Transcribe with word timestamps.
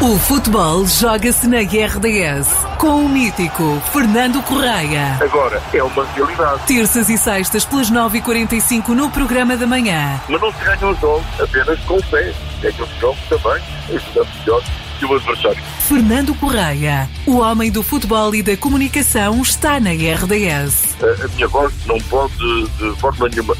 O 0.00 0.16
futebol 0.16 0.86
joga-se 0.86 1.48
na 1.48 1.58
RDS 1.58 2.48
com 2.78 3.04
o 3.04 3.08
mítico 3.08 3.82
Fernando 3.92 4.40
Correia. 4.44 5.18
Agora 5.20 5.60
é 5.74 5.82
uma 5.82 6.04
realidade. 6.12 6.62
Terças 6.68 7.08
e 7.08 7.18
sextas 7.18 7.64
pelas 7.64 7.90
9h45 7.90 8.90
no 8.90 9.10
programa 9.10 9.56
da 9.56 9.66
manhã. 9.66 10.20
Mas 10.28 10.40
não 10.40 10.52
se 10.52 10.64
ganham 10.64 10.92
os 10.92 11.00
jogos 11.00 11.40
apenas 11.40 11.80
com 11.80 12.00
fé. 12.02 12.32
Ganham 12.62 12.84
os 12.84 13.00
jogos 13.00 13.18
também, 13.28 13.60
ajudando 13.88 14.28
melhor 14.38 14.62
que 15.00 15.04
o 15.04 15.14
adversário. 15.14 15.64
Fernando 15.88 16.34
Correia, 16.36 17.10
o 17.26 17.38
homem 17.38 17.72
do 17.72 17.82
futebol 17.82 18.32
e 18.36 18.42
da 18.42 18.56
comunicação, 18.56 19.42
está 19.42 19.80
na 19.80 19.90
RDS. 19.90 20.94
A, 21.02 21.24
a 21.24 21.28
minha 21.34 21.48
voz 21.48 21.74
não 21.86 21.98
pode 22.02 22.36
de 22.36 23.00
forma 23.00 23.28
nenhuma 23.28 23.56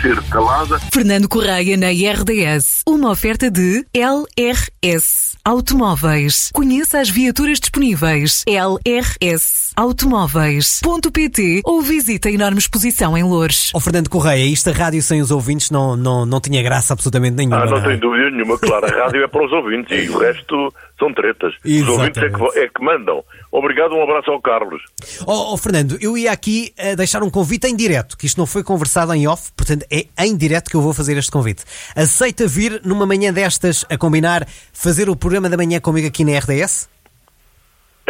ser 0.00 0.22
calada. 0.30 0.78
Fernando 0.94 1.28
Correia 1.28 1.76
na 1.76 1.88
RDS. 1.88 2.82
Uma 2.86 3.10
oferta 3.10 3.50
de 3.50 3.84
LRS 3.92 5.29
Automóveis. 5.44 6.50
Conheça 6.52 7.00
as 7.00 7.08
viaturas 7.08 7.58
disponíveis. 7.58 8.44
LRS 8.46 9.72
Automóveis.pt 9.76 11.62
ou 11.64 11.80
visite 11.80 12.28
a 12.28 12.30
enorme 12.30 12.58
exposição 12.58 13.16
em 13.16 13.22
Louros. 13.22 13.70
Ó 13.74 13.80
Fernando 13.80 14.10
Correia, 14.10 14.44
isto 14.44 14.68
a 14.68 14.72
rádio 14.72 15.00
sem 15.02 15.20
os 15.20 15.30
ouvintes 15.30 15.70
não, 15.70 15.96
não, 15.96 16.26
não 16.26 16.40
tinha 16.40 16.62
graça 16.62 16.92
absolutamente 16.92 17.36
nenhuma. 17.36 17.62
Ah, 17.62 17.66
não 17.66 17.78
é? 17.78 17.88
tem 17.88 17.98
dúvida 17.98 18.30
nenhuma, 18.30 18.58
claro. 18.58 18.86
A 18.86 19.04
rádio 19.04 19.22
é 19.22 19.28
para 19.28 19.46
os 19.46 19.52
ouvintes 19.52 20.06
e 20.06 20.10
o 20.10 20.18
resto 20.18 20.72
são 21.00 21.12
tretas. 21.12 21.54
Os 21.64 21.70
Exatamente. 21.70 21.90
ouvintes 21.90 22.22
é 22.22 22.28
que, 22.28 22.58
é 22.60 22.68
que 22.68 22.84
mandam. 22.84 23.24
Obrigado, 23.50 23.94
um 23.94 24.02
abraço 24.02 24.30
ao 24.30 24.40
Carlos. 24.40 24.80
Ó 25.26 25.54
ó, 25.54 25.56
Fernando, 25.56 25.98
eu 26.00 26.16
ia 26.16 26.30
aqui 26.30 26.72
eh, 26.76 26.94
deixar 26.94 27.22
um 27.22 27.30
convite 27.30 27.66
em 27.66 27.74
direto, 27.74 28.16
que 28.16 28.26
isto 28.26 28.38
não 28.38 28.46
foi 28.46 28.62
conversado 28.62 29.12
em 29.14 29.26
off, 29.26 29.50
portanto 29.56 29.84
é 29.90 30.06
em 30.18 30.36
direto 30.36 30.70
que 30.70 30.76
eu 30.76 30.82
vou 30.82 30.94
fazer 30.94 31.16
este 31.16 31.30
convite. 31.30 31.64
Aceita 31.96 32.46
vir 32.46 32.80
numa 32.84 33.06
manhã 33.06 33.32
destas 33.32 33.84
a 33.88 33.96
combinar 33.96 34.46
fazer 34.72 35.08
o 35.08 35.16
programa 35.16 35.48
da 35.48 35.56
manhã 35.56 35.80
comigo 35.80 36.06
aqui 36.06 36.24
na 36.24 36.38
RDS? 36.38 36.88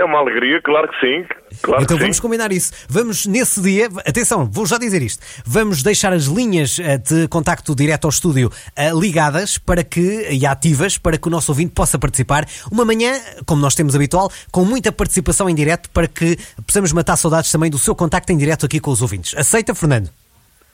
É 0.00 0.04
uma 0.04 0.18
alegria, 0.18 0.62
claro 0.62 0.88
que 0.88 0.98
sim. 0.98 1.26
Claro 1.60 1.82
então 1.82 1.94
que 1.94 2.02
vamos 2.02 2.16
sim. 2.16 2.22
combinar 2.22 2.50
isso. 2.50 2.72
Vamos 2.88 3.26
nesse 3.26 3.60
dia, 3.60 3.86
atenção, 4.06 4.48
vou 4.50 4.64
já 4.64 4.78
dizer 4.78 5.02
isto. 5.02 5.22
Vamos 5.44 5.82
deixar 5.82 6.10
as 6.10 6.24
linhas 6.24 6.78
eh, 6.78 6.96
de 6.96 7.28
contacto 7.28 7.74
direto 7.74 8.06
ao 8.06 8.08
estúdio 8.08 8.50
eh, 8.74 8.90
ligadas 8.94 9.58
para 9.58 9.84
que 9.84 10.26
e 10.30 10.46
ativas 10.46 10.96
para 10.96 11.18
que 11.18 11.28
o 11.28 11.30
nosso 11.30 11.52
ouvinte 11.52 11.74
possa 11.74 11.98
participar. 11.98 12.46
Uma 12.72 12.82
manhã, 12.82 13.12
como 13.44 13.60
nós 13.60 13.74
temos 13.74 13.94
habitual, 13.94 14.32
com 14.50 14.64
muita 14.64 14.90
participação 14.90 15.50
em 15.50 15.54
direto 15.54 15.90
para 15.90 16.08
que 16.08 16.38
possamos 16.66 16.94
matar 16.94 17.16
saudades 17.16 17.52
também 17.52 17.70
do 17.70 17.78
seu 17.78 17.94
contacto 17.94 18.32
em 18.32 18.38
direto 18.38 18.64
aqui 18.64 18.80
com 18.80 18.90
os 18.90 19.02
ouvintes. 19.02 19.36
Aceita, 19.36 19.74
Fernando? 19.74 20.08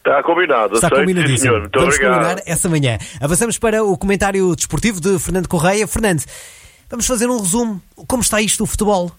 Está 0.06 0.22
combinado. 0.22 0.74
Está 0.74 0.86
aceito, 0.86 1.00
combinadíssimo. 1.00 1.38
senhor. 1.38 1.60
Muito 1.62 1.80
vamos 1.80 1.96
obrigado. 1.96 2.20
combinar 2.20 2.42
essa 2.46 2.68
manhã. 2.68 2.96
Avançamos 3.20 3.58
para 3.58 3.82
o 3.82 3.98
comentário 3.98 4.54
desportivo 4.54 5.00
de 5.00 5.18
Fernando 5.18 5.48
Correia. 5.48 5.84
Fernando, 5.88 6.22
vamos 6.90 7.06
fazer 7.06 7.28
um 7.28 7.38
resumo. 7.38 7.82
Como 8.06 8.22
está 8.22 8.40
isto 8.40 8.64
do 8.64 8.66
futebol? 8.66 9.10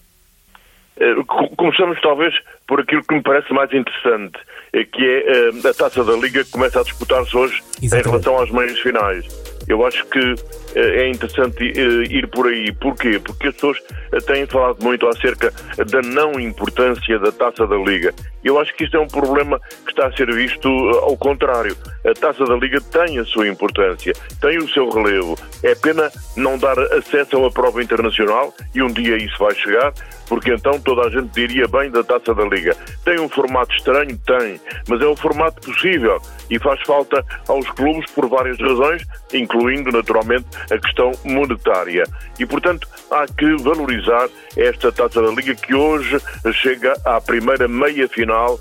Eh, 0.96 1.14
co- 1.26 1.48
Começamos 1.56 2.00
talvez 2.00 2.34
por 2.68 2.80
aquilo 2.80 3.02
que 3.02 3.14
me 3.14 3.22
parece 3.22 3.52
mais 3.52 3.72
interessante, 3.72 4.38
eh, 4.74 4.84
que 4.84 5.02
é 5.02 5.48
eh, 5.48 5.68
a 5.68 5.74
taça 5.74 6.04
da 6.04 6.12
Liga 6.12 6.44
que 6.44 6.50
começa 6.50 6.80
a 6.80 6.82
disputar-se 6.84 7.34
hoje 7.34 7.62
em 7.82 7.86
Exatamente. 7.86 8.10
relação 8.10 8.40
às 8.40 8.50
meias 8.50 8.78
finais. 8.78 9.26
Eu 9.68 9.84
acho 9.84 10.04
que 10.06 10.34
eh, 10.74 11.02
é 11.02 11.08
interessante 11.10 11.62
eh, 11.62 12.04
ir 12.10 12.26
por 12.28 12.46
aí. 12.46 12.72
Porquê? 12.72 13.18
Porque 13.18 13.48
as 13.48 13.54
pessoas 13.54 13.78
têm 14.26 14.46
falado 14.46 14.82
muito 14.82 15.06
acerca 15.06 15.52
da 15.76 16.00
não 16.02 16.40
importância 16.40 17.18
da 17.18 17.30
taça 17.30 17.66
da 17.66 17.76
Liga. 17.76 18.14
Eu 18.42 18.58
acho 18.58 18.74
que 18.74 18.84
isto 18.84 18.96
é 18.96 19.00
um 19.00 19.06
problema 19.06 19.60
que 19.84 19.90
está 19.90 20.06
a 20.06 20.12
ser 20.12 20.32
visto 20.32 20.68
ao 21.02 21.16
contrário. 21.16 21.76
A 22.06 22.14
taça 22.14 22.44
da 22.44 22.56
Liga 22.56 22.80
tem 22.80 23.18
a 23.18 23.24
sua 23.24 23.48
importância, 23.48 24.12
tem 24.40 24.56
o 24.58 24.68
seu 24.70 24.88
relevo. 24.88 25.36
É 25.62 25.74
pena 25.74 26.10
não 26.36 26.56
dar 26.56 26.78
acesso 26.78 27.36
a 27.36 27.40
uma 27.40 27.50
prova 27.50 27.82
internacional 27.82 28.54
e 28.74 28.82
um 28.82 28.88
dia 28.88 29.16
isso 29.16 29.38
vai 29.38 29.54
chegar, 29.54 29.92
porque 30.28 30.52
então 30.52 30.80
toda 30.80 31.02
a 31.02 31.10
gente 31.10 31.28
diria 31.34 31.66
bem 31.68 31.90
da 31.90 32.02
taça 32.02 32.34
da 32.34 32.44
Liga. 32.44 32.57
Tem 33.04 33.18
um 33.20 33.28
formato 33.28 33.74
estranho? 33.74 34.18
Tem, 34.26 34.60
mas 34.88 35.00
é 35.00 35.06
um 35.06 35.16
formato 35.16 35.60
possível 35.60 36.20
e 36.50 36.58
faz 36.58 36.80
falta 36.82 37.24
aos 37.48 37.68
clubes 37.72 38.10
por 38.12 38.28
várias 38.28 38.58
razões, 38.58 39.02
incluindo 39.32 39.90
naturalmente 39.90 40.46
a 40.70 40.78
questão 40.78 41.12
monetária. 41.24 42.04
E 42.38 42.46
portanto 42.46 42.88
há 43.10 43.26
que 43.26 43.56
valorizar 43.62 44.28
esta 44.56 44.90
taça 44.92 45.22
da 45.22 45.30
Liga 45.30 45.54
que 45.54 45.74
hoje 45.74 46.18
chega 46.52 46.94
à 47.04 47.20
primeira 47.20 47.68
meia 47.68 48.08
final 48.08 48.58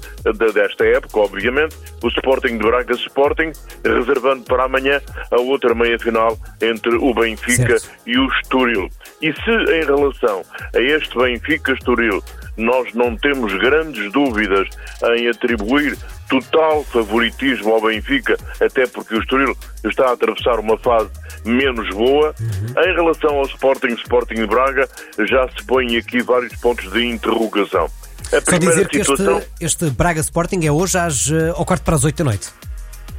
desta 0.53 0.85
época, 0.85 1.19
obviamente, 1.19 1.75
o 2.03 2.07
Sporting 2.09 2.57
de 2.57 2.63
Braga 2.65 2.93
Sporting, 2.93 3.51
reservando 3.83 4.43
para 4.43 4.65
amanhã 4.65 5.01
a 5.31 5.39
outra 5.39 5.73
meia 5.73 5.97
final 5.97 6.37
entre 6.61 6.95
o 6.95 7.13
Benfica 7.13 7.79
Certo. 7.79 7.89
e 8.05 8.17
o 8.17 8.27
Estoril. 8.27 8.89
E 9.21 9.33
se 9.33 9.51
em 9.51 9.85
relação 9.85 10.43
a 10.75 10.79
este 10.79 11.17
Benfica 11.17 11.73
Estoril 11.73 12.21
nós 12.57 12.93
não 12.93 13.15
temos 13.15 13.53
grandes 13.59 14.11
dúvidas 14.11 14.67
em 15.15 15.29
atribuir 15.29 15.97
total 16.27 16.83
favoritismo 16.85 17.73
ao 17.73 17.81
Benfica, 17.81 18.35
até 18.59 18.85
porque 18.87 19.15
o 19.15 19.19
Estoril 19.19 19.55
está 19.85 20.09
a 20.09 20.13
atravessar 20.13 20.59
uma 20.59 20.77
fase 20.77 21.09
menos 21.45 21.87
boa, 21.95 22.35
em 22.41 22.95
relação 22.95 23.35
ao 23.35 23.45
Sporting 23.45 23.93
Sporting 23.93 24.35
de 24.35 24.47
Braga 24.47 24.89
já 25.19 25.47
se 25.49 25.63
põem 25.65 25.95
aqui 25.97 26.21
vários 26.21 26.55
pontos 26.55 26.91
de 26.91 27.05
interrogação. 27.05 27.87
A 28.33 28.41
primeira 28.41 28.75
dizer 28.75 28.87
que 28.89 28.99
situação... 28.99 29.37
este, 29.37 29.85
este 29.85 29.89
Braga 29.91 30.19
Sporting 30.19 30.65
é 30.65 30.71
hoje 30.71 30.97
às, 30.97 31.31
eh, 31.31 31.53
ao 31.55 31.65
quarto 31.65 31.83
para 31.83 31.95
as 31.95 32.03
oito 32.03 32.17
da 32.17 32.23
noite. 32.25 32.49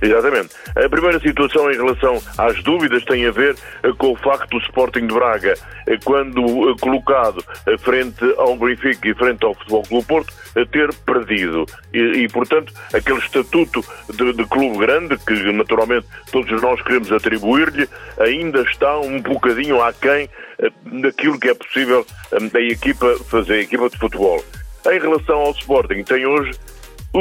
Exatamente. 0.00 0.54
A 0.76 0.88
primeira 0.88 1.18
situação 1.20 1.70
em 1.70 1.76
relação 1.76 2.22
às 2.36 2.62
dúvidas 2.62 3.04
tem 3.04 3.26
a 3.26 3.30
ver 3.30 3.56
eh, 3.82 3.92
com 3.98 4.12
o 4.12 4.16
facto 4.16 4.50
do 4.50 4.58
Sporting 4.58 5.06
de 5.06 5.14
Braga, 5.14 5.54
eh, 5.86 5.98
quando 6.04 6.70
eh, 6.70 6.74
colocado 6.80 7.44
frente 7.80 8.24
ao 8.36 8.56
Benfica 8.56 9.08
e 9.08 9.14
frente 9.14 9.44
ao 9.44 9.54
Futebol 9.54 9.82
Clube 9.82 10.06
Porto, 10.06 10.34
ter 10.72 10.92
perdido. 10.94 11.66
E, 11.92 11.98
e, 11.98 12.28
portanto, 12.28 12.72
aquele 12.92 13.18
estatuto 13.18 13.84
de, 14.12 14.32
de 14.32 14.44
clube 14.46 14.78
grande, 14.78 15.16
que 15.18 15.52
naturalmente 15.52 16.06
todos 16.32 16.50
nós 16.60 16.80
queremos 16.82 17.12
atribuir-lhe, 17.12 17.88
ainda 18.18 18.62
está 18.62 18.98
um 18.98 19.20
bocadinho 19.20 19.80
aquém 19.82 20.28
daquilo 21.00 21.38
que 21.38 21.48
é 21.48 21.54
possível 21.54 22.04
eh, 22.32 22.56
a 22.56 22.60
equipa 22.60 23.16
fazer, 23.24 23.54
a 23.54 23.60
equipa 23.60 23.88
de 23.88 23.98
futebol. 23.98 24.44
Em 24.90 24.98
relação 24.98 25.36
ao 25.36 25.50
Sporting, 25.52 26.02
tem 26.02 26.26
hoje 26.26 26.52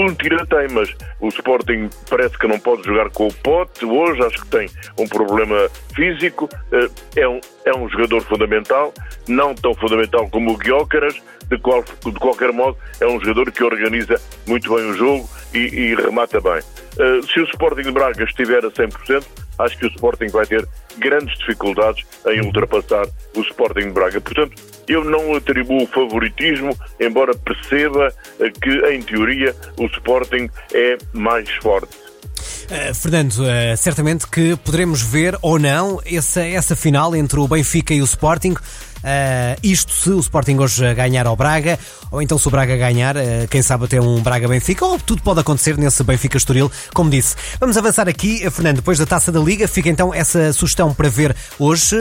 um 0.05 0.13
tira-teimas. 0.13 0.93
O 1.19 1.27
Sporting 1.29 1.89
parece 2.09 2.37
que 2.37 2.47
não 2.47 2.59
pode 2.59 2.83
jogar 2.83 3.09
com 3.09 3.27
o 3.27 3.33
Pote 3.33 3.85
hoje, 3.85 4.21
acho 4.23 4.41
que 4.41 4.47
tem 4.47 4.69
um 4.97 5.07
problema 5.07 5.69
físico. 5.95 6.49
Eh, 6.71 6.89
É 7.15 7.27
um, 7.27 7.39
é 7.65 7.75
um 7.75 7.89
jogador 7.89 8.21
fundamental, 8.23 8.93
não 9.27 9.55
tão 9.55 9.73
fundamental 9.75 10.29
como 10.29 10.51
o 10.51 10.57
Guiócaras, 10.57 11.15
de, 11.49 11.57
qual, 11.59 11.83
de 11.83 12.11
qualquer 12.19 12.51
modo 12.51 12.77
é 12.99 13.07
um 13.07 13.19
jogador 13.19 13.51
que 13.51 13.63
organiza 13.63 14.19
muito 14.45 14.73
bem 14.75 14.89
o 14.89 14.93
jogo 14.93 15.29
e, 15.53 15.59
e 15.59 15.95
remata 15.95 16.39
bem. 16.41 16.59
Eh, 16.99 17.21
Se 17.33 17.39
o 17.39 17.43
Sporting 17.45 17.83
de 17.83 17.91
Braga 17.91 18.23
estiver 18.23 18.63
a 18.65 18.69
100%, 18.69 19.23
acho 19.59 19.77
que 19.77 19.85
o 19.85 19.89
Sporting 19.89 20.27
vai 20.27 20.45
ter 20.45 20.67
grandes 20.97 21.37
dificuldades 21.39 22.05
em 22.27 22.41
ultrapassar 22.41 23.05
o 23.35 23.41
Sporting 23.41 23.87
de 23.87 23.91
Braga. 23.91 24.19
Portanto, 24.21 24.55
eu 24.87 25.03
não 25.03 25.35
atribuo 25.35 25.85
favoritismo, 25.87 26.75
embora 26.99 27.33
perceba 27.35 28.13
eh, 28.39 28.49
que, 28.49 28.69
em 28.93 29.01
teoria, 29.01 29.55
o 29.77 29.85
Sporting 29.85 30.49
é 30.73 30.97
mais 31.13 31.49
forte. 31.55 32.07
Uh, 32.67 32.93
Fernando, 32.93 33.31
uh, 33.31 33.77
certamente 33.77 34.27
que 34.27 34.55
poderemos 34.57 35.01
ver 35.01 35.37
ou 35.41 35.57
não 35.57 36.01
essa, 36.05 36.41
essa 36.41 36.75
final 36.75 37.15
entre 37.15 37.39
o 37.39 37.47
Benfica 37.47 37.93
e 37.93 38.01
o 38.01 38.05
Sporting. 38.05 38.55
Uh, 39.07 39.57
isto 39.63 39.93
se 39.93 40.09
o 40.09 40.19
Sporting 40.19 40.57
hoje 40.57 40.93
ganhar 40.93 41.25
ao 41.25 41.35
Braga, 41.35 41.79
ou 42.11 42.21
então 42.21 42.37
se 42.37 42.45
o 42.45 42.51
Braga 42.51 42.75
ganhar, 42.75 43.15
uh, 43.15 43.47
quem 43.49 43.61
sabe 43.61 43.85
até 43.85 44.01
um 44.01 44.21
Braga-Benfica, 44.21 44.85
ou 44.85 44.99
tudo 44.99 45.21
pode 45.21 45.39
acontecer 45.39 45.77
nesse 45.77 46.03
Benfica-Estoril, 46.03 46.69
como 46.93 47.09
disse. 47.09 47.33
Vamos 47.57 47.77
avançar 47.77 48.09
aqui, 48.09 48.45
uh, 48.45 48.51
Fernando, 48.51 48.75
depois 48.77 48.99
da 48.99 49.05
Taça 49.05 49.31
da 49.31 49.39
Liga, 49.39 49.65
fica 49.65 49.87
então 49.87 50.13
essa 50.13 50.51
sugestão 50.51 50.93
para 50.93 51.07
ver 51.07 51.33
hoje 51.57 51.95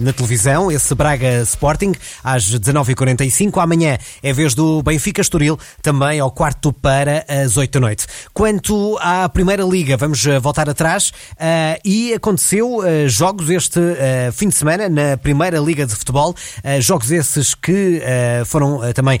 na 0.00 0.12
televisão, 0.12 0.70
esse 0.70 0.94
Braga-Sporting, 0.94 1.92
às 2.24 2.44
19h45. 2.50 3.62
Amanhã 3.62 3.98
é 4.22 4.32
vez 4.32 4.54
do 4.54 4.82
Benfica-Estoril, 4.82 5.58
também 5.80 6.18
ao 6.18 6.30
quarto 6.30 6.72
para 6.72 7.24
as 7.28 7.56
8 7.56 7.72
da 7.72 7.80
noite. 7.80 8.06
Quanto 8.32 8.98
à 9.00 9.28
Primeira 9.28 9.62
Liga, 9.62 9.96
vamos 9.96 10.24
uh, 10.24 10.40
voltar 10.40 10.68
atrás, 10.68 11.10
uh, 11.34 11.80
e 11.84 12.14
aconteceu 12.14 12.78
uh, 12.78 13.08
jogos 13.08 13.50
este 13.50 13.80
fim 14.32 14.48
de 14.48 14.54
semana 14.54 14.88
na 14.88 15.16
Primeira 15.16 15.58
Liga 15.58 15.86
de 15.86 15.94
Futebol, 15.94 16.31
jogos 16.80 17.10
esses 17.10 17.54
que 17.54 18.02
foram 18.46 18.80
também 18.92 19.20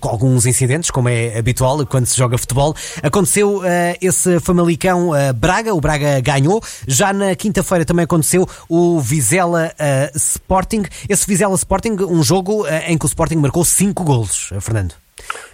com 0.00 0.08
alguns 0.08 0.46
incidentes, 0.46 0.90
como 0.90 1.08
é 1.08 1.38
habitual 1.38 1.84
quando 1.86 2.06
se 2.06 2.16
joga 2.16 2.38
futebol. 2.38 2.74
Aconteceu 3.02 3.62
esse 4.00 4.40
Famalicão 4.40 5.10
Braga, 5.36 5.74
o 5.74 5.80
Braga 5.80 6.20
ganhou. 6.20 6.62
Já 6.86 7.12
na 7.12 7.34
quinta-feira 7.34 7.84
também 7.84 8.04
aconteceu 8.04 8.48
o 8.68 9.00
Vizela 9.00 9.72
Sporting. 10.14 10.84
Esse 11.08 11.26
Vizela 11.26 11.54
Sporting, 11.54 11.96
um 12.08 12.22
jogo 12.22 12.66
em 12.86 12.96
que 12.98 13.04
o 13.04 13.08
Sporting 13.08 13.36
marcou 13.36 13.64
5 13.64 14.04
golos, 14.04 14.50
Fernando. 14.60 14.94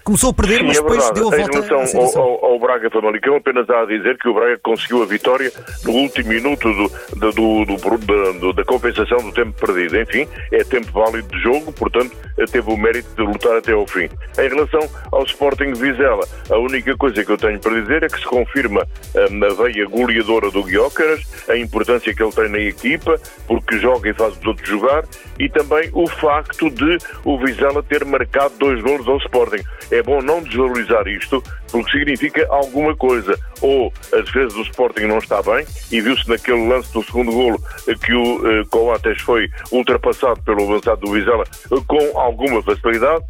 Começou 0.08 0.30
a 0.30 0.32
perder, 0.32 0.60
Sim, 0.60 0.64
mas 0.68 0.78
é 0.78 0.80
depois 0.80 1.04
verdade. 1.04 1.20
deu 1.20 1.30
a 1.30 1.34
em 1.36 1.38
volta 1.40 1.52
relação 1.52 1.80
à 1.80 1.86
situação. 1.86 2.22
ao, 2.22 2.28
ao, 2.46 2.52
ao 2.52 2.58
Braga 2.58 2.88
Famalicão, 2.88 3.36
apenas 3.36 3.68
há 3.68 3.82
a 3.82 3.84
dizer 3.84 4.16
que 4.16 4.26
o 4.26 4.32
Braga 4.32 4.58
conseguiu 4.62 5.02
a 5.02 5.04
vitória 5.04 5.52
no 5.84 5.90
último 5.92 6.30
minuto 6.30 6.66
do, 6.72 7.30
do, 7.30 7.64
do, 7.66 7.76
da, 7.76 8.52
da 8.52 8.64
compensação 8.64 9.18
do 9.18 9.30
tempo 9.32 9.52
perdido. 9.60 10.00
Enfim, 10.00 10.26
é 10.50 10.64
tempo 10.64 10.90
válido 10.92 11.28
de 11.28 11.42
jogo, 11.42 11.70
portanto, 11.72 12.16
teve 12.50 12.70
o 12.70 12.76
mérito 12.78 13.06
de 13.16 13.22
lutar 13.22 13.58
até 13.58 13.72
ao 13.72 13.86
fim. 13.86 14.08
Em 14.38 14.48
relação 14.48 14.80
ao 15.12 15.24
Sporting 15.24 15.74
Vizela, 15.74 16.26
a 16.50 16.56
única 16.56 16.96
coisa 16.96 17.22
que 17.22 17.30
eu 17.30 17.36
tenho 17.36 17.60
para 17.60 17.78
dizer 17.78 18.02
é 18.02 18.06
que 18.06 18.18
se 18.18 18.24
confirma 18.24 18.86
hum, 19.14 19.44
a 19.44 19.62
veia 19.62 19.84
goleadora 19.86 20.50
do 20.50 20.62
Guiócaras, 20.62 21.20
a 21.50 21.56
importância 21.58 22.14
que 22.14 22.22
ele 22.22 22.32
tem 22.32 22.48
na 22.48 22.60
equipa, 22.60 23.20
porque 23.46 23.78
joga 23.78 24.08
e 24.08 24.14
faz 24.14 24.34
os 24.38 24.46
outros 24.46 24.66
jogar, 24.66 25.04
e 25.38 25.50
também 25.50 25.90
o 25.92 26.08
facto 26.08 26.70
de 26.70 26.96
o 27.26 27.38
Vizela 27.38 27.82
ter 27.82 28.06
marcado 28.06 28.54
dois 28.58 28.80
golos 28.82 29.06
ao 29.06 29.18
Sporting. 29.18 29.62
É 29.90 29.97
bom 30.02 30.22
não 30.22 30.42
desvalorizar 30.42 31.06
isto, 31.08 31.42
porque 31.70 31.90
significa 31.90 32.46
alguma 32.50 32.94
coisa. 32.96 33.38
Ou 33.60 33.92
a 34.12 34.20
defesa 34.20 34.54
do 34.54 34.62
Sporting 34.62 35.02
não 35.02 35.18
está 35.18 35.42
bem, 35.42 35.66
e 35.90 36.00
viu-se 36.00 36.28
naquele 36.28 36.68
lance 36.68 36.92
do 36.92 37.02
segundo 37.02 37.32
golo 37.32 37.60
eh, 37.88 37.94
que 37.94 38.12
o 38.14 38.46
eh, 38.46 38.64
Coates 38.70 39.20
foi 39.22 39.48
ultrapassado 39.72 40.40
pelo 40.42 40.62
avançado 40.64 41.00
do 41.00 41.12
Vizela 41.12 41.44
eh, 41.72 41.76
com 41.86 42.18
alguma 42.18 42.62
facilidade, 42.62 43.24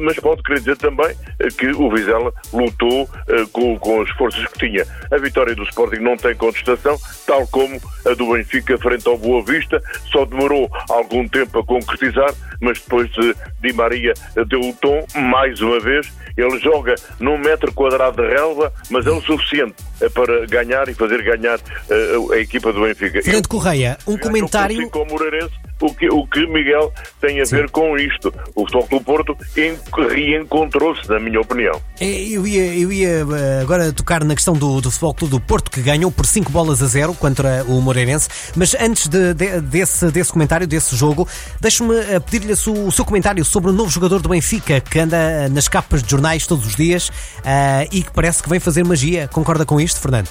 mas 0.00 0.16
pode 0.16 0.42
querer 0.42 0.58
dizer 0.58 0.76
também 0.76 1.14
que 1.56 1.68
o 1.68 1.90
Vizela 1.90 2.32
lutou 2.52 3.08
com, 3.52 3.78
com 3.78 4.02
as 4.02 4.10
forças 4.10 4.44
que 4.46 4.58
tinha. 4.58 4.86
A 5.10 5.16
vitória 5.16 5.54
do 5.54 5.62
Sporting 5.64 6.00
não 6.00 6.16
tem 6.16 6.34
contestação, 6.34 6.98
tal 7.26 7.46
como 7.48 7.80
a 8.06 8.14
do 8.14 8.32
Benfica 8.32 8.76
frente 8.78 9.08
ao 9.08 9.16
Boa 9.16 9.42
Vista, 9.42 9.82
só 10.12 10.24
demorou 10.24 10.70
algum 10.90 11.26
tempo 11.28 11.60
a 11.60 11.64
concretizar, 11.64 12.32
mas 12.60 12.80
depois 12.80 13.10
de 13.12 13.34
Di 13.60 13.72
Maria 13.72 14.12
deu 14.48 14.60
o 14.60 14.74
tom, 14.74 15.06
mais 15.16 15.60
uma 15.60 15.80
vez, 15.80 16.12
ele 16.36 16.58
joga 16.58 16.94
num 17.18 17.38
metro 17.38 17.72
quadrado 17.80 18.22
de 18.22 18.28
relva, 18.28 18.70
mas 18.90 19.06
é 19.06 19.10
o 19.10 19.22
suficiente 19.22 19.76
eh, 20.02 20.08
para 20.10 20.44
ganhar 20.46 20.86
e 20.90 20.92
fazer 20.92 21.22
ganhar 21.22 21.58
eh, 21.88 22.34
a 22.34 22.36
equipa 22.36 22.74
do 22.74 22.82
Benfica. 22.82 23.22
Fernando 23.22 23.48
Correia, 23.48 23.96
um 24.06 24.18
comentário. 24.18 24.90
Moreirense, 25.08 25.54
o 25.80 25.94
que, 25.94 26.08
o 26.08 26.26
que 26.26 26.46
Miguel 26.46 26.92
tem 27.20 27.40
a 27.40 27.44
ver 27.44 27.70
com 27.70 27.96
isto. 27.96 28.32
O 28.54 28.60
Futebol 28.66 28.88
do 28.90 29.00
Porto 29.04 29.36
en- 29.56 29.76
reencontrou-se, 30.08 31.08
na 31.08 31.18
minha 31.18 31.40
opinião. 31.40 31.80
É, 32.00 32.06
Eu 32.30 32.46
ia, 32.46 32.74
eu 32.74 32.92
ia 32.92 33.08
eh, 33.08 33.60
agora 33.62 33.92
tocar 33.92 34.24
na 34.24 34.34
questão 34.34 34.54
do, 34.54 34.80
do 34.80 34.90
Futebol 34.90 35.14
Clube 35.14 35.30
do 35.32 35.40
Porto, 35.40 35.70
que 35.70 35.80
ganhou 35.82 36.10
por 36.10 36.26
5 36.26 36.50
bolas 36.50 36.82
a 36.82 36.86
0 36.86 37.14
contra 37.14 37.64
o 37.66 37.80
Moreirense. 37.80 38.28
Mas 38.56 38.74
antes 38.74 39.08
de- 39.08 39.34
de- 39.34 39.60
desse, 39.60 40.10
desse 40.10 40.32
comentário, 40.32 40.66
desse 40.66 40.94
jogo, 40.96 41.26
deixe-me 41.60 41.94
eh, 41.96 42.20
pedir-lhe 42.20 42.54
su- 42.56 42.72
o 42.86 42.92
seu 42.92 43.04
comentário 43.04 43.44
sobre 43.44 43.70
o 43.70 43.72
novo 43.72 43.90
jogador 43.90 44.20
do 44.20 44.28
Benfica, 44.28 44.80
que 44.80 44.98
anda 44.98 45.16
eh, 45.16 45.48
nas 45.48 45.68
capas 45.68 46.02
de 46.02 46.10
jornais 46.10 46.46
todos 46.46 46.66
os 46.66 46.74
dias 46.76 47.10
eh, 47.44 47.88
e 47.90 48.02
que 48.02 48.10
parece 48.12 48.42
que 48.42 48.48
vem 48.48 48.60
fazer 48.60 48.84
magia. 48.84 49.28
Concorda 49.28 49.64
com 49.64 49.80
isto, 49.80 50.00
Fernando? 50.00 50.28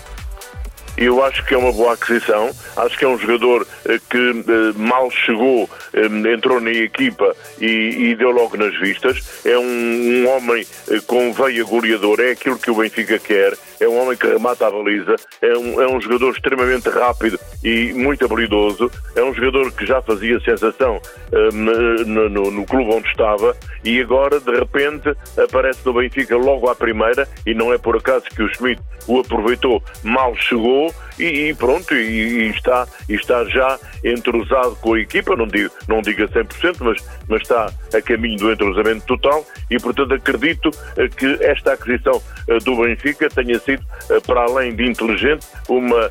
Eu 1.00 1.24
acho 1.24 1.46
que 1.46 1.54
é 1.54 1.58
uma 1.58 1.72
boa 1.72 1.94
aquisição. 1.94 2.52
Acho 2.76 2.98
que 2.98 3.06
é 3.06 3.08
um 3.08 3.18
jogador 3.18 3.66
eh, 3.86 4.02
que 4.10 4.18
eh, 4.18 4.74
mal 4.76 5.10
chegou, 5.10 5.70
eh, 5.94 6.34
entrou 6.34 6.60
na 6.60 6.72
equipa 6.72 7.34
e, 7.58 8.10
e 8.10 8.16
deu 8.16 8.32
logo 8.32 8.58
nas 8.58 8.78
vistas. 8.78 9.24
É 9.46 9.58
um, 9.58 9.64
um 9.64 10.28
homem 10.28 10.68
com 11.08 11.32
veia 11.32 11.64
goleadora, 11.64 12.28
é 12.28 12.32
aquilo 12.32 12.60
que 12.60 12.70
o 12.70 12.76
Benfica 12.76 13.18
quer. 13.18 13.58
É 13.80 13.88
um 13.88 13.98
homem 14.02 14.18
que 14.18 14.28
remata 14.28 14.68
a 14.68 14.72
baliza. 14.72 15.16
É 15.42 15.58
um, 15.58 15.82
é 15.82 15.88
um 15.88 16.02
jogador 16.02 16.32
extremamente 16.32 16.90
rápido 16.90 17.40
e 17.64 17.94
muito 17.94 18.26
habilidoso. 18.26 18.92
É 19.16 19.24
um 19.24 19.34
jogador 19.34 19.72
que 19.72 19.86
já 19.86 20.02
fazia 20.02 20.40
sensação 20.42 21.00
eh, 21.32 21.50
no, 21.54 22.30
no- 22.30 22.52
no 22.52 22.66
clube 22.66 22.92
onde 22.94 23.08
estava 23.08 23.56
e 23.84 24.02
agora, 24.02 24.40
de 24.40 24.52
repente, 24.52 25.10
aparece 25.42 25.80
no 25.86 25.94
Benfica 25.94 26.36
logo 26.36 26.70
à 26.70 26.76
primeira 26.76 27.28
e 27.46 27.54
não 27.54 27.74
é 27.74 27.78
por 27.78 27.96
acaso 27.98 28.26
que 28.26 28.44
o 28.44 28.50
Schmidt 28.50 28.82
o 29.08 29.20
aproveitou, 29.22 29.82
mal 30.04 30.36
chegou 30.36 30.94
e, 31.20 31.50
e 31.50 31.54
pronto, 31.54 31.94
e, 31.94 32.48
e 32.48 32.50
está, 32.50 32.88
e 33.08 33.16
está 33.16 33.44
já 33.46 33.78
entrosado 34.04 34.76
com 34.78 34.94
a 34.94 35.00
equipa, 35.00 35.36
não 35.36 35.48
digo, 35.48 35.72
não 35.88 36.02
digo 36.02 36.24
a 36.24 36.28
100%, 36.28 36.78
mas, 36.80 37.04
mas 37.28 37.42
está 37.42 37.72
a 37.94 38.02
caminho 38.02 38.38
do 38.38 38.52
entrosamento 38.52 39.06
total 39.06 39.46
e, 39.70 39.78
portanto, 39.78 40.14
acredito 40.14 40.72
eh, 40.98 41.08
que 41.10 41.38
esta 41.42 41.74
aquisição 41.74 42.22
eh, 42.48 42.58
do 42.60 42.76
Benfica 42.78 43.30
tenha 43.30 43.60
sido, 43.60 43.84
eh, 44.10 44.20
para 44.26 44.42
além 44.42 44.76
de 44.76 44.86
inteligente, 44.86 45.46
uma, 45.68 46.10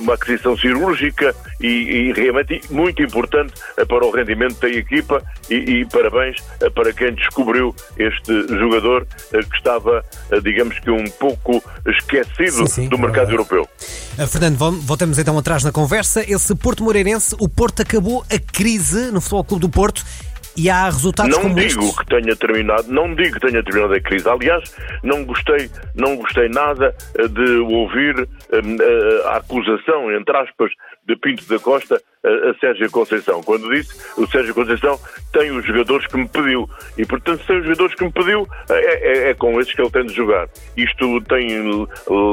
uma 0.00 0.14
aquisição 0.14 0.56
cirúrgica 0.58 1.34
e, 1.60 1.66
e 1.66 2.12
realmente 2.12 2.60
muito 2.70 3.00
importante 3.02 3.54
para 3.86 4.04
o 4.04 4.10
rendimento 4.10 4.60
da 4.60 4.68
equipa 4.68 5.22
e, 5.48 5.54
e 5.54 5.84
parabéns 5.86 6.40
para 6.74 6.92
quem 6.92 7.14
descobriu 7.14 7.74
este 7.96 8.48
jogador 8.48 9.06
que 9.30 9.56
estava, 9.56 10.04
digamos 10.42 10.78
que 10.80 10.90
um 10.90 11.04
pouco 11.04 11.62
esquecido 11.86 12.66
Sim, 12.66 12.66
sim, 12.66 12.88
do 12.88 12.96
é 12.96 13.00
mercado 13.00 13.28
verdade. 13.28 13.32
europeu. 13.32 13.68
Uh, 14.18 14.26
Fernando, 14.26 14.58
voltamos 14.82 15.16
então 15.16 15.38
atrás 15.38 15.62
na 15.62 15.70
conversa. 15.70 16.28
Esse 16.28 16.52
Porto 16.52 16.82
Moreirense, 16.82 17.36
o 17.38 17.48
Porto 17.48 17.82
acabou 17.82 18.24
a 18.28 18.36
crise 18.36 19.12
no 19.12 19.20
Futebol 19.20 19.44
Clube 19.44 19.60
do 19.60 19.68
Porto 19.68 20.04
e 20.58 20.68
há 20.68 20.86
resultados 20.86 21.34
Não 21.34 21.42
como 21.42 21.54
digo 21.54 21.80
estes. 21.80 21.98
que 21.98 22.06
tenha 22.06 22.34
terminado, 22.34 22.84
não 22.88 23.14
digo 23.14 23.38
que 23.38 23.46
tenha 23.46 23.62
terminado 23.62 23.94
a 23.94 24.00
crise. 24.00 24.28
Aliás, 24.28 24.74
não 25.04 25.24
gostei, 25.24 25.70
não 25.94 26.16
gostei 26.16 26.48
nada 26.48 26.92
eh, 27.16 27.28
de 27.28 27.58
ouvir 27.58 28.28
eh, 28.50 28.56
eh, 28.58 29.28
a 29.28 29.36
acusação, 29.36 30.10
entre 30.12 30.36
aspas, 30.36 30.72
de 31.06 31.14
Pinto 31.16 31.48
da 31.48 31.58
Costa 31.60 32.02
a, 32.24 32.50
a 32.50 32.54
Sérgio 32.58 32.90
Conceição. 32.90 33.40
Quando 33.42 33.70
disse, 33.70 33.94
o 34.20 34.26
Sérgio 34.26 34.52
Conceição 34.52 34.98
tem 35.32 35.52
os 35.52 35.64
jogadores 35.64 36.06
que 36.08 36.16
me 36.16 36.28
pediu. 36.28 36.68
E, 36.98 37.06
portanto, 37.06 37.40
se 37.40 37.46
tem 37.46 37.58
os 37.58 37.64
jogadores 37.64 37.94
que 37.94 38.04
me 38.04 38.12
pediu, 38.12 38.48
é, 38.68 39.28
é- 39.28 39.30
é 39.30 39.34
com 39.34 39.60
esses 39.60 39.72
que 39.72 39.80
ele 39.80 39.90
tem 39.90 40.06
de 40.06 40.14
jogar. 40.14 40.48
Isto 40.76 41.20
tem 41.22 41.48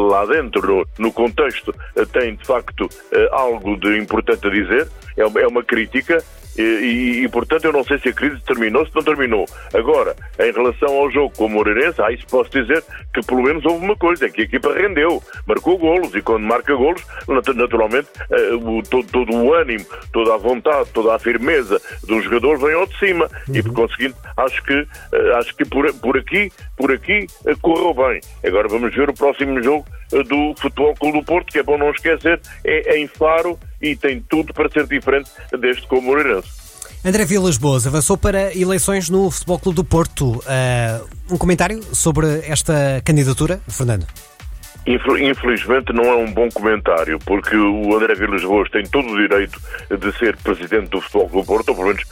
lá 0.10 0.26
dentro, 0.26 0.88
no, 0.98 1.14
contexto, 1.14 1.74
tem 2.12 2.36
de 2.36 2.46
facto 2.46 2.90
algo 3.32 3.78
de 3.78 3.98
importante 4.00 4.48
a 4.48 4.50
dizer. 4.50 4.88
É 5.16 5.26
uma, 5.26 5.40
é 5.40 5.48
uma 5.48 5.64
crítica. 5.64 6.18
E, 6.58 6.62
e- 6.62 7.24
e, 7.24 7.30
portanto, 7.30 7.66
eu 7.66 7.74
não 7.74 7.84
sei 7.84 7.98
se 8.00 8.10
a 8.10 8.14
crise 8.14 8.40
terminou, 8.46 8.86
se 8.86 8.96
não 8.96 9.04
terminou. 9.04 9.46
Agora, 9.74 10.16
em 10.40 10.52
relação 10.52 10.90
ao 10.96 11.10
jogo 11.12 11.34
com 11.36 11.46
o 11.46 11.50
Moreirense, 11.50 12.02
ah, 12.02 12.12
isso 12.12 12.26
posso 12.28 12.50
dizer 12.52 12.84
que 13.14 13.22
pelo 13.26 13.44
menos 13.44 13.66
houve 13.66 13.84
uma 13.84 13.96
coisa, 13.96 14.26
é 14.26 14.30
que 14.30 14.42
a 14.42 14.44
equipa 14.46 14.74
rendeu, 14.74 15.22
marcou 15.46 15.78
golos, 15.78 16.14
e 16.16 16.22
quando 16.22 16.44
marca 16.44 16.74
golos, 16.76 17.04
nat- 17.28 17.56
naturalmente, 17.56 18.08
eh, 18.32 18.54
o- 18.56 18.82
todo, 18.84 19.08
todo 19.12 19.34
o 19.36 19.54
ânimo, 19.54 19.86
toda 20.14 20.34
a 20.34 20.38
vontade, 20.38 20.90
toda 20.94 21.16
a 21.16 21.20
firmeza 21.20 21.82
do 22.08 22.22
jogador 22.22 22.58
vem 22.58 22.74
ao 22.74 22.86
de 22.88 22.98
cima. 23.00 23.30
E, 23.54 23.62
por 23.62 23.74
conseguinte, 23.74 24.16
acho 24.38 24.64
que, 24.64 24.74
eh, 25.14 25.32
acho 25.38 25.56
que 25.56 25.66
por, 25.66 25.92
por 25.96 26.18
aqui, 26.18 26.52
por 26.78 26.92
aqui, 26.92 27.28
eh, 27.46 27.54
correu 27.62 27.94
bem. 27.94 28.20
Agora 28.46 28.68
vamos 28.68 28.94
ver 28.96 29.10
o 29.10 29.14
próximo 29.14 29.62
jogo 29.62 29.86
do 30.10 30.54
Futebol 30.62 30.94
Clube 30.96 31.20
do 31.20 31.26
Porto, 31.26 31.52
que 31.52 31.60
é 31.60 31.64
bom 31.64 31.78
não 31.78 31.90
esquecer, 31.92 32.40
é 32.64 32.98
em 32.98 33.08
Faro 33.08 33.58
e 33.82 33.96
tem 33.96 34.24
tudo 34.28 34.54
para 34.54 34.70
ser 34.70 34.88
diferente 34.88 35.30
deste 35.60 35.88
com 35.88 35.98
o 35.98 36.02
Moreirense. 36.02 36.66
André 37.04 37.24
Vilas 37.24 37.58
Boas 37.58 37.86
avançou 37.86 38.18
para 38.18 38.56
eleições 38.58 39.10
no 39.10 39.30
Futebol 39.30 39.60
Clube 39.60 39.76
do 39.76 39.84
Porto. 39.84 40.38
Uh, 40.38 41.08
um 41.30 41.38
comentário 41.38 41.84
sobre 41.94 42.26
esta 42.48 43.02
candidatura, 43.06 43.62
Fernando? 43.68 44.08
Infel- 44.88 45.18
Infelizmente 45.18 45.92
não 45.94 46.04
é 46.04 46.16
um 46.16 46.32
bom 46.32 46.48
comentário, 46.54 47.18
porque 47.26 47.56
o 47.56 47.96
André 47.96 48.14
Vilas 48.16 48.44
Boas 48.44 48.70
tem 48.70 48.84
todo 48.84 49.08
o 49.10 49.18
direito 49.18 49.60
de 49.90 50.12
ser 50.18 50.36
presidente 50.38 50.90
do 50.90 51.02
Futebol 51.02 51.30
Clube 51.30 51.48
Porto, 51.48 51.70
ou 51.70 51.76
pelo 51.76 51.88
menos 51.88 52.04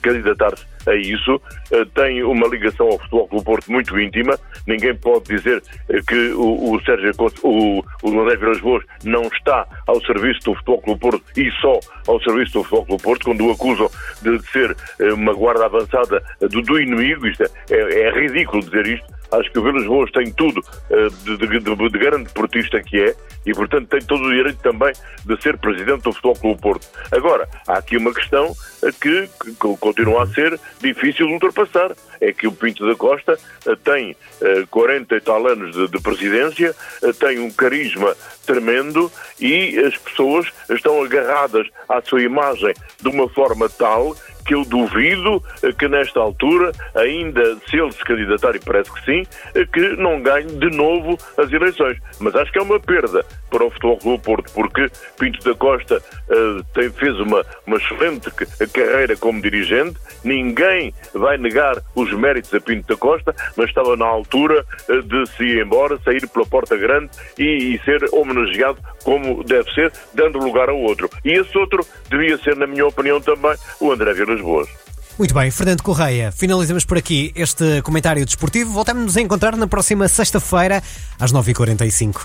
candidatar-se 0.00 0.66
a 0.86 0.94
isso. 0.94 1.40
Eh, 1.72 1.84
Tem 1.94 2.22
uma 2.22 2.46
ligação 2.48 2.86
ao 2.86 2.98
Futebol 2.98 3.28
Clube 3.28 3.44
Porto 3.44 3.72
muito 3.72 3.98
íntima. 3.98 4.38
Ninguém 4.66 4.94
pode 4.94 5.24
dizer 5.34 5.62
eh, 5.88 6.00
que 6.06 6.32
o, 6.32 6.72
o 6.74 6.80
Sérgio 6.84 7.12
o, 7.42 7.82
o 8.02 8.20
André 8.20 8.36
Vilas 8.36 8.60
Boas 8.60 8.84
não 9.04 9.22
está 9.22 9.66
ao 9.86 10.00
serviço 10.04 10.40
do 10.44 10.54
Futebol 10.56 10.82
Clube 10.82 11.00
Porto 11.00 11.22
e 11.36 11.50
só 11.52 11.78
ao 12.06 12.20
serviço 12.22 12.52
do 12.54 12.62
Futebol 12.64 12.86
Clube 12.86 13.02
Porto, 13.02 13.24
quando 13.24 13.46
o 13.46 13.52
acusam 13.52 13.90
de 14.22 14.38
ser 14.50 14.76
eh, 15.00 15.12
uma 15.12 15.32
guarda 15.32 15.64
avançada 15.66 16.22
do, 16.40 16.60
do 16.62 16.80
inimigo. 16.80 17.26
Isto 17.26 17.44
é, 17.44 17.48
é, 17.70 18.00
é 18.08 18.10
ridículo 18.10 18.62
dizer 18.62 18.86
isto. 18.86 19.17
Acho 19.30 19.50
que 19.50 19.58
o 19.58 19.62
Vilas 19.62 19.86
Boas 19.86 20.10
tem 20.12 20.32
tudo 20.32 20.62
eh, 20.90 21.08
de, 21.24 21.36
de- 21.36 21.60
de- 21.60 21.88
de 21.90 21.98
grande 21.98 22.28
portista 22.30 22.82
que 22.82 22.98
é 23.00 23.14
e, 23.46 23.52
portanto, 23.54 23.86
tem 23.88 24.00
todo 24.00 24.24
o 24.24 24.30
direito 24.32 24.58
também 24.62 24.92
de 25.24 25.42
ser 25.42 25.56
presidente 25.58 26.02
do 26.02 26.12
Futebol 26.12 26.36
Clube 26.36 26.60
Porto. 26.60 26.86
Agora, 27.12 27.48
há 27.66 27.78
aqui 27.78 27.96
uma 27.96 28.12
questão 28.12 28.54
eh, 28.82 28.90
que, 29.00 29.28
que 29.44 29.76
continua 29.78 30.22
a 30.22 30.26
ser 30.28 30.58
difícil 30.80 31.26
de 31.26 31.32
ultrapassar. 31.34 31.92
É 32.20 32.32
que 32.32 32.46
o 32.48 32.52
Pinto 32.52 32.86
da 32.86 32.96
Costa 32.96 33.38
eh, 33.66 33.76
tem 33.84 34.16
eh, 34.40 34.64
40 34.70 35.14
e 35.16 35.20
tal 35.20 35.46
anos 35.46 35.74
de, 35.74 35.88
de 35.88 36.00
presidência, 36.00 36.74
tem 37.20 37.38
um 37.38 37.50
carisma 37.50 38.16
tremendo 38.46 39.10
e 39.40 39.78
as 39.80 39.96
pessoas 39.98 40.46
estão 40.70 41.02
agarradas 41.04 41.66
à 41.88 42.00
sua 42.02 42.22
imagem 42.22 42.72
de 43.00 43.08
uma 43.08 43.28
forma 43.28 43.68
tal 43.68 44.16
que 44.48 44.54
eu 44.54 44.64
duvido 44.64 45.42
eh, 45.62 45.72
que 45.72 45.86
nesta 45.86 46.18
altura, 46.18 46.72
ainda 46.94 47.56
se 47.68 47.76
ele 47.76 47.92
se 47.92 48.02
candidatar, 48.02 48.56
e 48.56 48.58
parece 48.58 48.90
que 48.90 49.04
sim, 49.04 49.22
eh, 49.54 49.66
que 49.66 49.80
não 49.96 50.22
ganhe 50.22 50.46
de 50.46 50.70
novo 50.74 51.18
as 51.36 51.52
eleições. 51.52 51.98
Mas 52.18 52.34
acho 52.34 52.50
que 52.50 52.58
é 52.58 52.62
uma 52.62 52.80
perda 52.80 53.24
para 53.48 53.64
o 53.64 53.70
Futebol 53.70 53.98
Clube 53.98 54.22
Porto, 54.22 54.52
porque 54.52 54.90
Pinto 55.18 55.42
da 55.44 55.54
Costa 55.54 55.96
uh, 55.98 56.64
tem, 56.74 56.90
fez 56.90 57.18
uma, 57.20 57.44
uma 57.66 57.76
excelente 57.76 58.30
carreira 58.72 59.16
como 59.16 59.40
dirigente, 59.40 59.96
ninguém 60.24 60.92
vai 61.14 61.36
negar 61.36 61.82
os 61.94 62.12
méritos 62.12 62.52
a 62.54 62.60
Pinto 62.60 62.88
da 62.88 62.96
Costa, 62.96 63.34
mas 63.56 63.68
estava 63.68 63.96
na 63.96 64.06
altura 64.06 64.64
uh, 64.88 65.02
de 65.02 65.26
se 65.30 65.44
ir 65.44 65.64
embora, 65.64 65.98
sair 66.04 66.26
pela 66.28 66.46
porta 66.46 66.76
grande 66.76 67.10
e, 67.38 67.74
e 67.74 67.84
ser 67.84 68.04
homenageado 68.12 68.78
como 69.04 69.42
deve 69.44 69.70
ser, 69.72 69.92
dando 70.14 70.38
lugar 70.38 70.68
ao 70.68 70.78
outro. 70.78 71.08
E 71.24 71.32
esse 71.32 71.56
outro 71.56 71.84
devia 72.10 72.36
ser, 72.38 72.56
na 72.56 72.66
minha 72.66 72.86
opinião, 72.86 73.20
também 73.20 73.54
o 73.80 73.92
André 73.92 74.12
Vilas 74.12 74.40
Boas. 74.40 74.87
Muito 75.18 75.34
bem, 75.34 75.50
Fernando 75.50 75.82
Correia, 75.82 76.30
finalizamos 76.30 76.84
por 76.84 76.96
aqui 76.96 77.32
este 77.34 77.82
comentário 77.82 78.24
desportivo. 78.24 78.72
Voltamos 78.72 79.16
a 79.16 79.20
encontrar 79.20 79.56
na 79.56 79.66
próxima 79.66 80.06
sexta-feira, 80.06 80.80
às 81.18 81.32
9h45. 81.32 82.24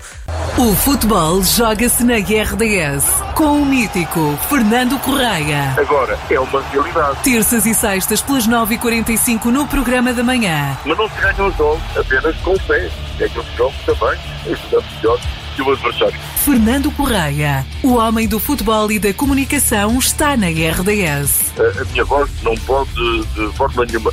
O 0.60 0.76
futebol 0.76 1.42
joga-se 1.42 2.04
na 2.04 2.18
RDS, 2.18 3.04
com 3.34 3.64
o 3.64 3.66
mítico 3.66 4.38
Fernando 4.48 5.00
Correia. 5.00 5.74
Agora 5.76 6.20
é 6.30 6.40
uma 6.40 6.62
realidade. 6.70 7.18
Terças 7.24 7.66
e 7.66 7.74
sextas, 7.74 8.22
pelas 8.22 8.48
9h45, 8.48 9.46
no 9.46 9.66
programa 9.66 10.14
da 10.14 10.24
manhã. 10.24 10.78
Mas 10.86 10.96
não 10.96 11.10
se 11.10 11.20
ganha 11.20 11.50
os 11.50 11.58
jogos 11.58 11.98
apenas 11.98 12.36
com 12.42 12.56
fé. 12.60 12.92
É 13.20 13.28
que 13.28 13.40
os 13.40 13.56
jogos 13.58 13.76
também 13.88 14.20
ajudam 14.46 14.84
melhor 14.98 15.20
que 15.56 15.62
o 15.64 15.72
adversário. 15.72 16.20
Fernando 16.44 16.92
Correia, 16.92 17.66
o 17.82 17.94
homem 17.94 18.28
do 18.28 18.38
futebol 18.38 18.92
e 18.92 19.00
da 19.00 19.14
comunicação, 19.14 19.98
está 19.98 20.36
na 20.36 20.48
RDS. 20.48 21.54
A, 21.58 21.86
minha 21.86 22.04
voz 22.04 22.30
não 22.44 22.54
pode, 22.66 22.92
de 23.34 23.56
forma 23.56 23.86
nenhuma, 23.86 24.12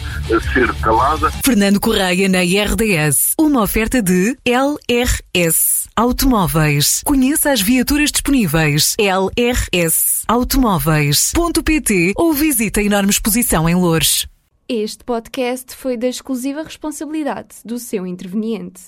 ser 0.52 0.72
calada. 0.76 1.28
Fernando 1.44 1.80
Correia 1.80 2.28
na 2.28 2.38
RDS, 2.38 3.34
uma 3.36 3.60
oferta 3.62 4.00
de 4.00 4.36
LRS 4.44 5.88
Automóveis. 5.96 7.02
Conheça 7.04 7.50
as 7.50 7.60
viaturas 7.60 8.12
disponíveis. 8.12 8.94
LRS 8.96 10.22
Automóveis.pt 10.28 12.12
ou 12.14 12.32
visite 12.32 12.78
a 12.78 12.82
enorme 12.84 13.10
exposição 13.10 13.68
em 13.68 13.74
Louros. 13.74 14.28
Este 14.68 15.02
podcast 15.02 15.74
foi 15.74 15.96
da 15.96 16.06
exclusiva 16.06 16.62
responsabilidade 16.62 17.56
do 17.64 17.76
seu 17.76 18.06
interveniente. 18.06 18.82